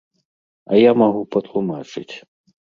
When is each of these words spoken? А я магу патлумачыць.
А 0.71 0.79
я 0.79 0.91
магу 1.03 1.23
патлумачыць. 1.37 2.11